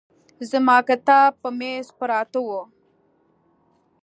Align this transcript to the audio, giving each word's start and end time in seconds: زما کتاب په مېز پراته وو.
زما 0.49 0.77
کتاب 0.87 1.31
په 1.41 1.49
مېز 1.59 1.87
پراته 1.97 2.39
وو. 2.45 2.61